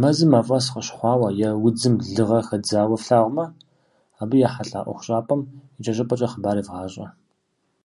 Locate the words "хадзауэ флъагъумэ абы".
2.46-4.34